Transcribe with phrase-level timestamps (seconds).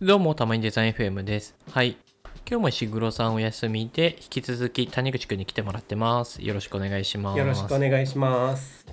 [0.00, 1.56] どうも、たまにデザイン FM です。
[1.72, 1.96] はい。
[2.48, 6.40] 今日も石黒さんお休みで、引き続き谷口くんに来てもらってます。
[6.40, 7.38] よろしくお願いします。
[7.40, 8.86] よろしくお願いします。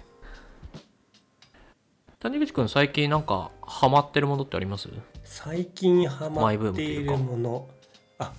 [2.17, 4.89] 谷口くん、最近なんか、ハマってるものってあります？
[5.23, 7.69] 最近ハマっているもの、
[8.17, 8.33] あ、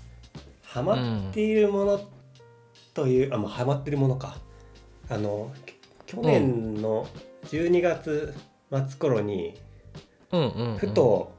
[0.64, 2.00] ハマっているもの
[2.94, 4.38] という、あ、もうハマってるものか。
[5.08, 5.54] あの、
[6.04, 7.06] 去年の
[7.44, 8.34] 12月
[8.72, 9.54] 末頃に、
[10.32, 10.78] うんうん、うん。
[10.78, 11.35] ふと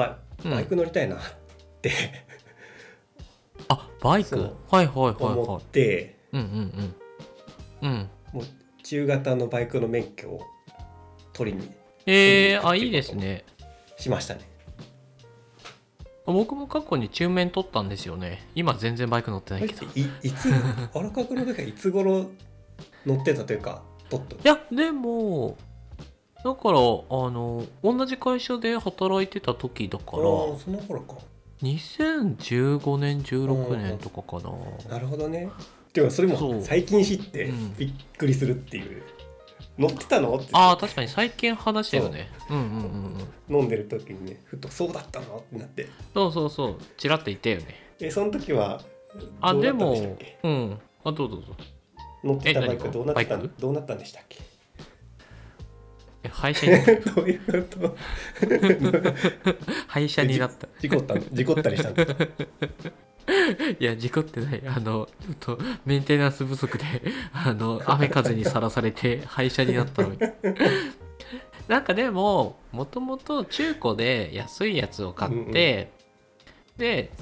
[0.00, 1.20] バうんバイク乗りたいなっ
[1.82, 1.90] て、
[3.68, 4.30] あ、バイク？
[4.30, 6.36] そうはいはいはい思はって、い。
[6.36, 6.94] うんうん
[7.82, 7.88] うん。
[7.88, 8.08] うん。
[8.32, 8.44] もう
[8.82, 10.40] 中型のバイクの免許を
[11.32, 11.70] 取りに
[12.06, 13.44] えー、あ、いいですね。
[13.98, 14.48] しましたね。
[16.26, 18.46] 僕も過去に中面取ったんですよね。
[18.54, 19.86] 今全然バイク乗ってないけど。
[19.94, 20.48] いいいつ
[20.94, 22.30] 荒川君の時はいつ頃
[23.04, 24.40] 乗ってたというか取ったの？
[24.44, 25.56] や、でも、
[26.42, 31.16] だから、あの、同じ会社で働いてた時だから、あーその頃か。
[31.62, 34.50] 2015年16年とかかな。
[34.90, 35.50] なるほどね。
[35.92, 37.76] でもそれも最近知ってうん。
[37.76, 39.02] びっくりするっていう、
[39.78, 40.34] 乗ってたの？
[40.36, 40.48] って。
[40.52, 42.30] ああ確かに最近話したよね。
[42.48, 42.54] う。
[42.54, 43.60] んうんうんうん。
[43.60, 45.38] 飲んでる時にねふとそうだったの？
[45.38, 45.88] ってなって。
[46.14, 46.76] そうそうそう。
[46.96, 47.66] ちらっと言ったよね。
[48.00, 48.80] えその時は
[49.42, 50.38] あでどうなったんもでしたっけ？
[50.44, 50.78] うん。
[51.04, 51.56] あどうぞどうぞ。
[52.24, 54.38] 乗ってたバイクどうなったどうなったんでしたっけ？
[54.40, 54.49] え
[56.32, 56.84] 廃車に。
[57.14, 57.96] どういうこと？
[59.88, 60.68] 廃車になった。
[60.78, 61.20] 事故ったの？
[61.32, 62.26] 事故ったりしたんですか
[63.78, 64.62] いや事故ってない。
[64.66, 65.08] あの
[65.44, 66.84] ちょっとメンテナンス不足で
[67.32, 70.16] あの雨風にさらされて廃車になったの
[71.68, 75.92] なんかでももともと中古で安いやつを買って、
[76.76, 77.12] で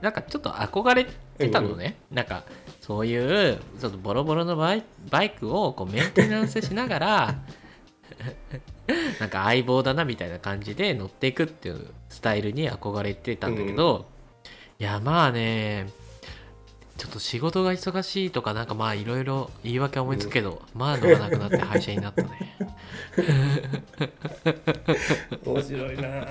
[0.00, 2.44] なんかちょっと憧れてたのね、なんか
[2.80, 7.34] そういうちょっとボロボロのバイバイクをこうメンテナンスしながら
[9.20, 14.06] なんか相棒だなみたいな感じで乗っていくっていうスタイルに憧れてたんだけど、
[14.78, 15.90] いやまあね
[16.96, 22.28] ちょっと仕事が忙しいとかなんかまあいろいろ言い訳思いつくけど、まあ乗らなくなって廃車になったね。
[25.44, 26.26] 面白いな。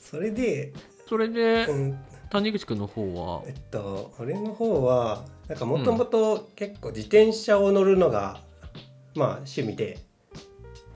[0.00, 0.72] それで、
[1.08, 1.98] それでうん、
[2.30, 3.42] 谷口くんの方は？
[3.46, 8.40] えっと俺の方はなんかもともと結構自転車を乗るのが、
[9.14, 9.98] まあ趣味で。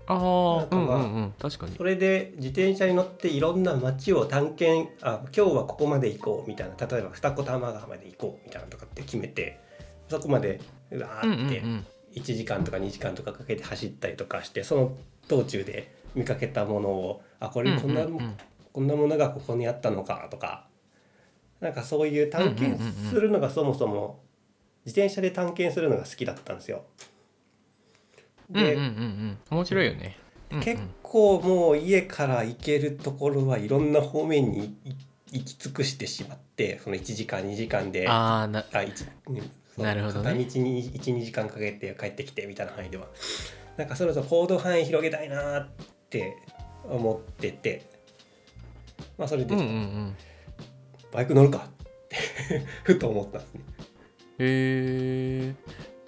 [0.06, 1.34] ああうんうんうん。
[1.38, 1.76] 確かに。
[1.76, 9.60] それで自転車に乗っていろんな街を探検あ今日はここまで行こうみたいな例えば二子玉川まで行こうみたいなのとかって決めて
[10.08, 11.86] そこまでうわーってうん
[12.16, 14.96] 1時間とか2時間とかかけて走ったりとかしてその
[15.28, 18.18] 道中で見かけたものをあこれこんな、うんうん。
[18.18, 18.36] うん
[18.72, 20.66] こんなものがここにあったのかとか
[21.60, 24.20] なんかそういう探検するのがそもそも
[24.86, 26.84] 自転車で探検するのが好きだったんですよ。
[28.48, 29.58] で、うんうんうんうん。
[29.58, 30.16] 面白いよね、
[30.62, 34.96] 結構もう家から行けるところはいろんな方面にい
[35.32, 38.08] 行き尽くしてしまってその1時間2時間で。
[38.08, 40.24] ああなあなるほどね。
[40.24, 43.06] 片道に12時間かけて帰ってきてみたいな範囲では。
[43.76, 45.68] なんかそろそろ行動範囲広げたいなっ
[46.10, 46.36] て
[46.84, 47.88] 思ってて。
[49.16, 50.16] まあそれでうんうんうん。
[51.12, 52.16] バイク乗るかって
[52.82, 53.60] ふと思ったんですね。
[54.40, 55.54] へ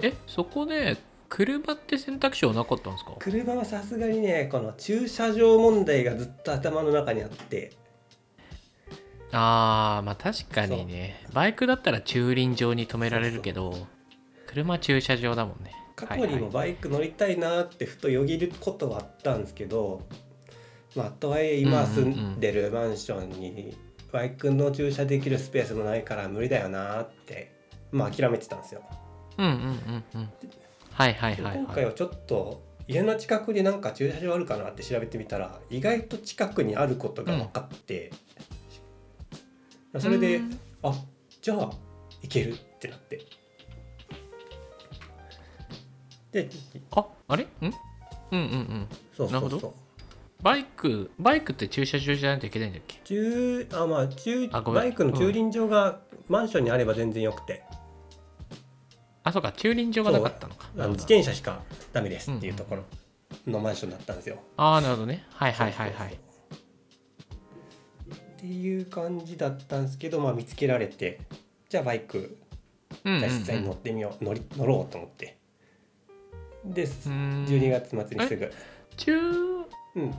[0.01, 0.97] ええそこで
[1.29, 3.13] 車って選択肢はなかったんですか？
[3.19, 7.73] 車はさすがにねこの駐車場問題がずっと頭の中にあって。
[9.35, 11.25] あーまあ確かにね。
[11.33, 13.75] バイクだったら駐輪場に止められるけど
[14.47, 15.73] 車は駐車場だもんね。
[15.97, 20.03] 過去にもバイク乗りたいなってふとよぎることはあったんですけど、
[20.97, 23.77] まあ、とはいえ今住んでるマンションに
[24.11, 27.53] バイクの駐車できるスペースもないから無理だよなって、
[27.93, 28.83] まあ、諦めてたんですよ。
[29.39, 30.31] うんうんうんうん。
[30.91, 31.57] はいはいはいはい。
[31.59, 38.11] 今回はちょっと家の近くになんか駐車場あるかなって調べてみたら意外と近くにあることが分かって、
[39.99, 40.59] それで、うん。
[40.83, 40.95] あ
[41.41, 41.71] じゃあ
[42.23, 43.21] 行けるってなって。
[46.33, 46.49] で
[46.91, 47.45] ああれ？
[47.45, 47.49] ん？
[47.63, 47.73] うん
[48.33, 48.87] うんうん。
[49.17, 49.31] そうそうそう。
[49.31, 49.75] なるほど。
[50.43, 53.01] バイクバイクって駐車場じゃないといけないんだっけ？
[53.05, 57.63] 駐あまあ駐あバイクの駐輪場がマンションにあれば全然よくて、
[59.25, 60.69] あそうか駐輪場がなかったのか。
[60.77, 62.85] あの自転車しかダメですっていうところ
[63.47, 64.39] のマンションだったんですよ。
[64.57, 65.25] ああなるほどね。
[65.35, 66.15] はいはいはいはい。
[66.15, 66.19] っ
[68.39, 71.21] ていう感じだったんですけど、まあ、見つけられて
[71.69, 72.37] じゃあバイク
[73.05, 75.39] じゃあ実際に乗ってみよう、乗り乗ろうと思って。
[76.65, 76.87] でん。
[76.87, 78.53] 12月末にすぐ。
[78.97, 79.21] 駐
[79.95, 80.15] うん。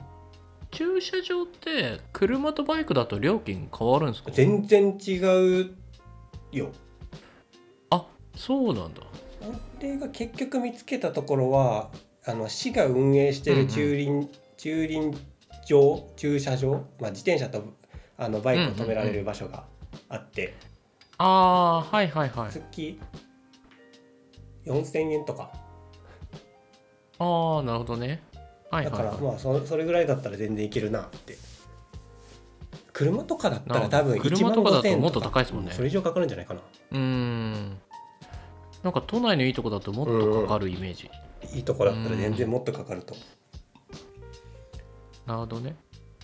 [0.70, 4.30] 駐車場って車とバイクだと料金変わるんですか？
[4.32, 5.70] 全然違う
[6.50, 6.70] よ。
[6.72, 6.83] あ
[8.36, 9.00] そうなんだ。
[9.80, 11.90] 俺が結局見つけたところは
[12.24, 15.14] あの市が運営してる駐輪、駐輪
[15.66, 17.62] 場駐車場、まあ、自転車と
[18.16, 19.64] あのバイクを止められる場所が
[20.08, 20.54] あって、
[21.18, 22.50] ああはいはいはい。
[22.50, 23.00] 月
[24.66, 25.52] 4000円とか。
[27.18, 28.22] ああなるほどね。
[28.70, 29.16] はいだはいはい。
[29.16, 31.36] からまあそそれぐらいだったら全然いけるなって。
[32.92, 35.72] 車とかだったら多分1万車とかだと5000円もっと高いですもんね。
[35.72, 36.60] それ以上かかるんじゃないかな。
[36.92, 37.78] うーん
[38.84, 41.10] なんか都内のいいとこだともっとかかるイメージ、
[41.54, 43.16] いいとこだったら全然もっとかかると。
[45.26, 45.74] なるほどね。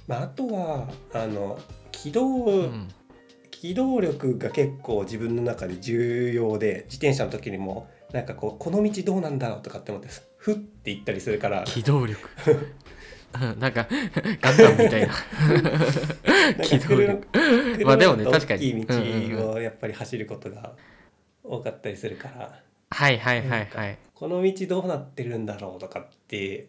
[0.07, 1.59] まあ、あとはあの
[1.91, 2.89] 機動、うん。
[3.51, 11.65] 機動力が結構自分の中で重要で自転車の時にもなんかこうこの道どうなんだろうとかって思ってふって行ったりするから。
[11.65, 12.29] 機動力。
[13.37, 13.87] う んなんか
[14.41, 15.15] ガンダムみたいな。
[16.63, 17.27] 機動力。
[17.33, 18.85] 車まあでもね確かに。
[18.87, 20.75] 大きい道をやっぱり走ることが
[21.43, 22.61] 多かったりするから、
[22.91, 23.99] はいはいはいはい。
[24.15, 26.69] この道どうなってるんだろうとかって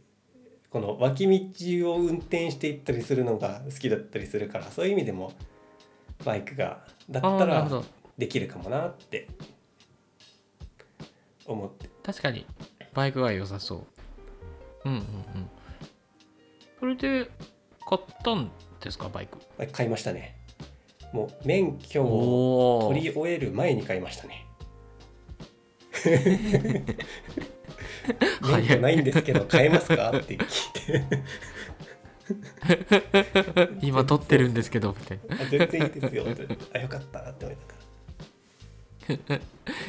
[0.70, 5.34] この脇道を運転していったりするのが好きだったりするからそういう意味でも
[6.24, 7.68] バイクがだあったら
[8.18, 9.28] できるかもなって
[11.46, 11.90] 思って。
[12.04, 12.46] 確かに
[12.94, 13.76] バイクが良さそ
[14.86, 14.90] う。
[14.90, 15.06] うんうんうん。
[16.80, 17.30] それで
[17.88, 19.38] 買ったんですかバイク？
[19.72, 20.38] 買いましたね。
[21.12, 24.46] もう免許を取り終える前に買いましたね
[28.42, 31.06] 免許ないんですけど買えますかって聞いて
[33.82, 37.58] 今撮ってるんですけどみたいなあ全然いいですよってあよかったって思い
[39.10, 39.42] ながら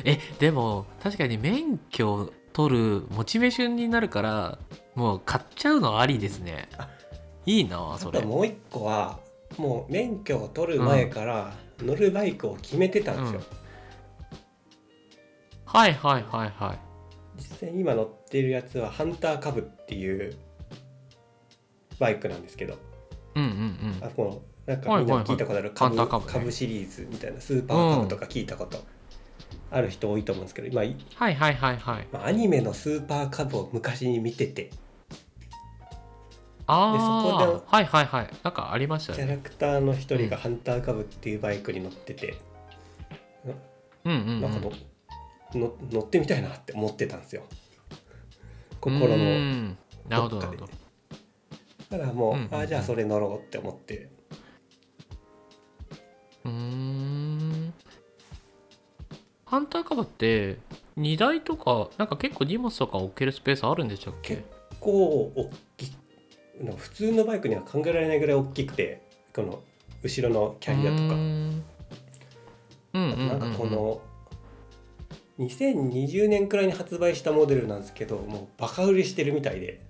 [0.04, 4.58] えでも確かに免許を取るモチベーションになるから
[4.94, 6.68] もう買っちゃうのありですね。
[6.76, 6.88] あ
[7.46, 8.20] いいなあそれ。
[8.20, 9.18] ともう一個は
[9.56, 13.42] もう免許を取る前から乗るバイクを決めてたんですよ、
[15.72, 16.78] はいはいはいはい。
[17.36, 20.36] 実際に今乗ってるやつはハンターカブっていう
[21.98, 22.76] バイクなんですけど。
[23.34, 23.52] うんうんう
[24.00, 24.04] ん。
[24.04, 25.20] あこのなんかはいはいはい。
[25.20, 26.32] みんな聞いたことあるハ株,、ンターカブね。
[26.32, 28.78] 株シリーズみたいなスーパーカブとか聞いたこと。
[29.70, 32.08] ある人多いと思うんですけど、今いはいはいはいはい。
[32.12, 34.70] まあアニメのスーパーカブを昔に見てて。
[36.66, 38.30] あそこであはいはいはい。
[38.42, 39.19] なんかありましたね。
[39.19, 42.36] キャラクターの一人がハンターカブっていうバイクに乗ってて、
[44.04, 44.72] うんうん、うん、なんかの
[45.54, 47.43] の乗ってみたいなって思ってたんですよ。
[48.81, 49.78] 心うのーん。
[50.08, 50.72] なるほどなるほど。
[51.90, 52.54] だからもう、うんうんうん。
[52.54, 54.08] あじゃあそれ乗ろうって思って。
[56.44, 57.72] うーん。
[59.44, 60.58] ハンターカバって
[60.96, 64.37] 荷台とかなんか結構荷物とか置けるスペースあるんでしたっけ？
[64.37, 64.48] 結
[64.81, 65.93] 構大きい。
[66.76, 69.02] 普通のバイクには考えられないぐらい大きくて
[69.34, 69.62] この
[70.02, 71.02] 後ろのキャリアとか。
[71.02, 71.64] うん
[72.94, 73.28] うん。
[73.28, 74.00] なんかこの
[75.46, 79.80] 2020年くらいに発売したモデルなんですけどもうバカ売れしてるみたいで。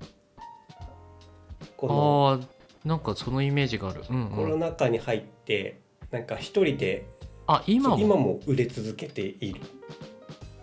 [1.76, 4.02] このああなんかそのイメージがある。
[4.08, 5.78] うんコロうんナ禍に入って
[6.10, 7.06] なんか一人で
[7.46, 7.98] あ今も？
[7.98, 9.60] 今も売れ続けている。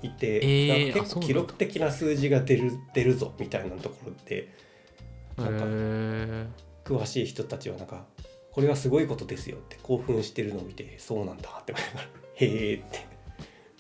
[0.02, 6.48] いて、えー結構記録的な数字が出る出るぞみたいなところでへなんかえ
[6.86, 8.06] 詳しい人たちはなんか
[8.54, 13.06] これはすごいことですよって興奮してるのを見てそうなんだって思いながらへえって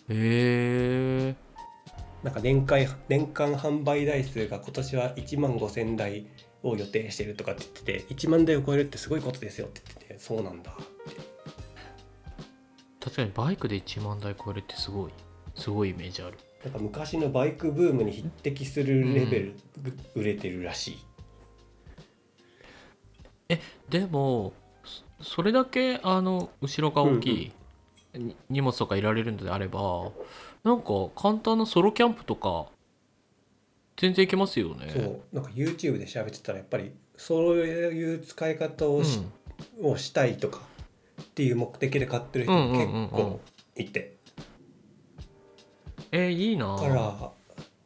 [0.09, 1.35] へえ
[2.23, 6.27] なんか年間年間販売台数が今年は1万5,000台
[6.63, 10.83] を予定してるとかって言ってて1万台を超えるってすごいことですよって言っててそうなんだって。
[12.99, 15.11] 確かにバイクで1万台超えるってすごい
[15.55, 16.37] すごいイメージある。
[16.63, 19.55] なんか昔のバイクブームに匹敵するレベル
[20.13, 20.97] 売れてるらし
[23.47, 23.57] い、
[23.89, 24.51] でも
[25.21, 27.53] そそれだけあの後ろが大きい、に
[28.49, 30.11] 荷物とかいられるのであれば
[30.63, 32.67] なんか簡単なソロキャンプとか
[33.97, 34.91] 全然いけますよね。
[34.93, 35.21] そう。
[35.33, 39.19] なんか YouTube で調べてたらやっぱりそういう使い方をし,、
[39.81, 40.61] をしたいとか
[41.21, 43.09] っていう目的で買ってる人も結うんうんうんうん。
[43.09, 43.39] 構
[43.75, 44.15] いて、
[46.13, 46.77] えーいいな。
[46.77, 47.31] だから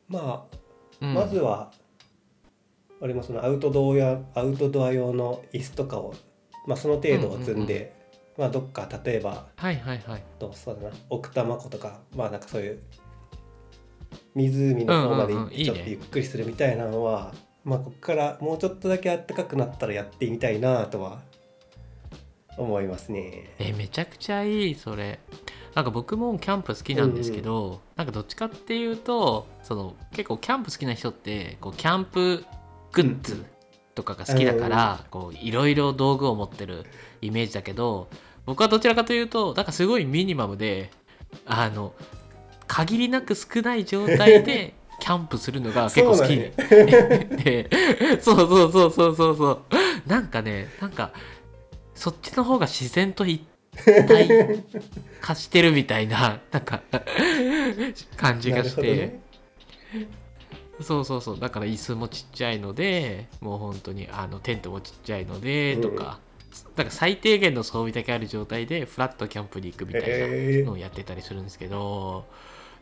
[0.08, 0.58] まあ
[1.01, 1.13] うん。
[1.15, 1.72] まずは、
[3.01, 6.13] 俺もそのアウトドアやアウトドア用の椅子とかを、
[6.68, 7.92] まあ、その程度を積んで、
[8.37, 10.23] まあ、どっか例えばはいはいはい。
[10.39, 10.95] とそうだな。
[11.09, 12.79] 奥多摩湖とかまあなんかそういう
[14.35, 15.65] 湖の方まで行っうんうんうんいいね。
[15.65, 21.21] てちょっとゆっくりするみたいなのは、まあここからもうちょっとだけ暖かくなったらやってみたいなとは
[22.57, 23.53] 思いますね。
[23.59, 25.19] えめちゃくちゃいいそれ。
[25.75, 32.45] なんか僕もキャンプ好きなんですけど、なんかどっちかっていうとその結構キャンプ好きな人ってこうキャンプ
[32.91, 33.43] グッズ
[33.95, 36.85] とかが好きだから、こういろいろ道具を持ってる
[37.21, 38.09] イメージだけど
[38.45, 40.91] 僕はどちらかというとなんかすごいミニマムで
[41.45, 41.93] あの
[42.67, 46.35] 限りなく少ない状態で キャンプするのが結構好き。
[47.43, 47.69] で
[48.21, 49.62] そうそうそうそうそうそう。
[50.07, 51.12] なんかねなんか
[51.93, 53.43] そっちの方が自然と一
[53.85, 54.63] 体
[55.21, 56.81] 化してるみたいななんか
[58.17, 59.19] 感じがして、ね
[60.83, 61.39] そうそうそう。
[61.39, 66.19] だから椅子もちっちゃいのでもう本当にあのテントもちっちゃいのでとか、
[66.75, 70.63] だから最低限の装備だけある状態でフラットキャンプに行くみたいなえ。
[70.65, 72.25] のをやってたりするんですけど、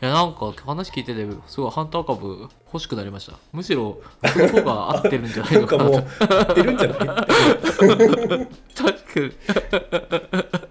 [0.01, 3.33] いやなんか話聞いててすごいハンター株欲しくなりました。
[3.53, 4.01] むしろ
[4.33, 5.91] その方が合ってるんじゃないなんのかなと。
[5.91, 6.05] かもう
[6.39, 7.05] 合ってるんじゃない？
[8.75, 9.31] 確かに。
[10.49, 10.70] だ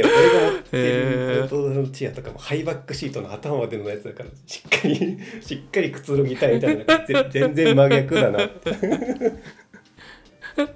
[0.00, 4.96] って俺が持ってる弟のチアとかもハイバックシートの頭までのやつだからしっかり
[5.40, 8.70] しっかりくつろぎたいみたいなぜ全然真逆だなって。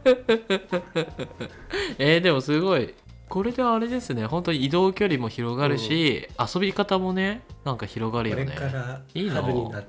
[1.99, 2.95] えーでもすごい。
[3.31, 4.27] これであれですね。
[4.27, 9.43] 本当に移動距離も広がるし、遊び方もねなんか広がるこれよねからいいな。
[9.43, 9.85] 春にな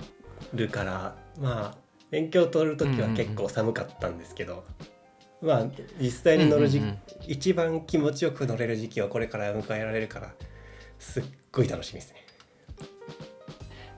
[0.54, 1.78] るからまあ
[2.12, 4.64] 勉強取る時は結構寒かったんですけど、
[5.42, 5.66] まあ
[6.00, 6.98] 実際に乗る時、うんうんうん。
[7.28, 10.32] 一番気持ちよく乗れる時期はこれから迎えられるから
[11.00, 12.26] すっごい楽しみですね。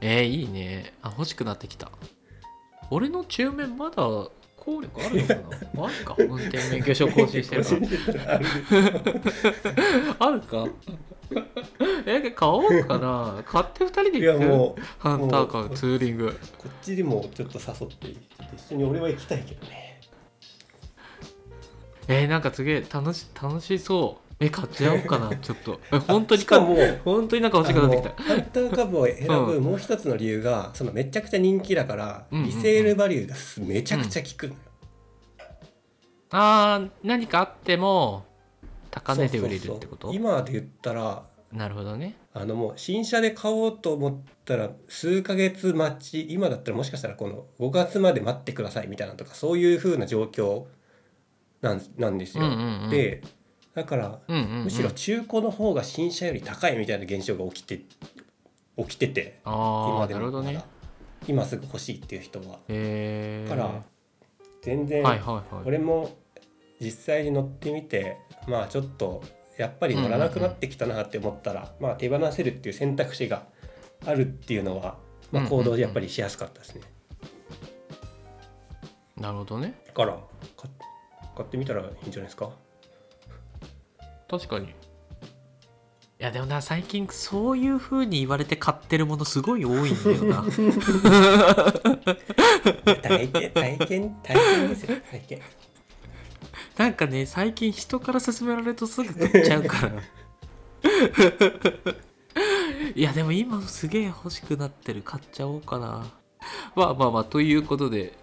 [0.01, 0.93] えー、いいね。
[1.01, 1.91] あ欲しくなってきた。
[2.89, 5.41] 俺の中面まだ効力あるのかな？
[5.83, 6.15] マジか。
[6.19, 7.71] 運転免許証更新してるか
[8.25, 8.39] ら
[10.19, 10.67] あるか？
[12.05, 13.43] え買おうかな。
[13.45, 14.45] 買って2人で行く？
[14.45, 16.37] もうハンターカーツーリング。
[16.57, 18.07] こっちにもちょっと誘って
[18.55, 19.92] 一緒に俺は行きたいけどね
[22.07, 24.23] えー、なんかすげえ楽し楽しそう。
[24.39, 25.33] え買っちゃおうかな。
[25.37, 25.79] ちょっと。
[25.91, 28.09] え本当にしかも本当になんか欲しくなってきた。
[28.23, 32.49] ハンター株を選ぶもう一つの理由が、そのめちゃくちゃ人気だから、うんうんうん。
[32.49, 34.59] リセールバリューがすめちゃくちゃ効くのよ、
[36.31, 38.25] あー何かあっても
[38.89, 40.11] 高値で売れるってこと？
[40.11, 42.17] 今で言ったらなるほどね。
[42.33, 50.63] あのもう新車で買おうと思ったら数ヶ月待ち今だったらもしかしたらこの5月まで待ってくださいみたいなのとかそういう風な状況
[51.63, 52.43] なんなんですよ。
[52.43, 52.89] うんうんうん。
[52.89, 53.23] で
[53.73, 57.81] だからうんうん、うん、むしろ中古の方が新車より高いみたいな現象が起きて
[58.77, 60.51] 起きててああ今でなるほどね。
[60.51, 60.65] もまだ。
[61.25, 62.59] 今すぐ欲しいっていう人は。
[62.67, 63.83] へえだから
[64.61, 65.63] 全然はいはいはい。
[65.65, 66.11] 俺も
[66.79, 68.17] 実際に乗ってみて
[68.47, 69.23] まあちょっと
[69.57, 73.45] やっぱり乗らなくなってきたなって思ったら、まあ手放せるっていう選択肢が
[74.05, 74.97] あるっていうのは、
[75.31, 76.81] まあ、行動やっぱりしやすかったですね。
[79.15, 79.79] なるほどね。
[79.87, 80.17] だから
[81.35, 82.49] 買買ってみたらいいんじゃないですか？
[84.29, 84.67] 確かに。
[84.67, 84.69] い
[86.19, 90.43] やでもな最近そういう風に言われて買ってるものすごい多いんだよな。
[93.01, 94.95] 体験体験体験ですよ。
[95.11, 95.41] 体験。
[96.77, 99.91] なんかね最近人から勧められるとすぐ買っちゃうから。
[102.95, 105.01] いやでも今すげえ欲しくなってる。
[105.01, 106.05] 買っちゃおうかな。
[106.75, 108.13] まあまあまあということで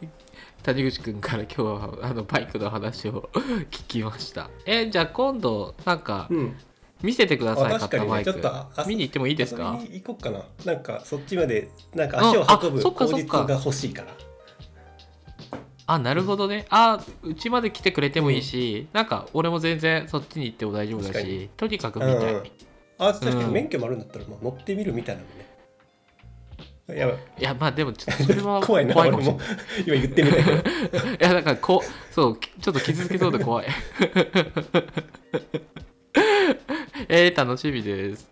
[0.63, 3.31] 谷口くんから今日はあのバイクの話を
[3.71, 4.51] 聞きました。
[4.67, 6.57] えじゃあ今度なんかうん。
[7.03, 8.31] 見せてください買ったバイク。
[8.31, 9.81] ちょっとあ見に行ってもいいですか？
[9.91, 10.43] 行こうかな。
[10.67, 13.39] なんかそっちまでなんか足をあ運ぶあそっかそっか。
[13.39, 14.09] 効率が欲しいから。
[15.87, 16.67] あなるほどね。
[16.69, 22.43] あうちまで来てくれてもいいし、なんか俺も全然そっちに行っても大丈夫だしとにかく見うんたい、うん
[22.99, 23.53] あ確かにうん。
[23.53, 25.50] 免許もあるんだったらもう乗ってみるみたいなのね。
[26.95, 27.15] やば。
[27.15, 29.51] いいやまあでもちょっとそれは 怖いな怖いかもしれ俺も
[29.87, 30.63] 今言ってみたけどない。
[30.65, 30.67] い
[31.21, 33.67] やだからこうそうきちょっと傷つけそうで怖い。
[37.09, 38.30] えー、楽しみです